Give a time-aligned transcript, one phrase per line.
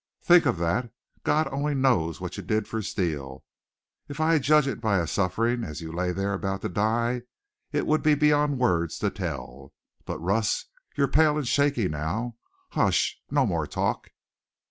[0.23, 0.91] Think of that!
[1.23, 3.45] God only knows what you did for Steele.
[4.09, 7.21] If I judged it by his suffering as you lay there about to die
[7.71, 9.73] it would be beyond words to tell.
[10.05, 10.65] But, Russ,
[10.97, 12.35] you're pale and shaky now.
[12.71, 13.21] Hush!
[13.29, 14.09] No more talk!"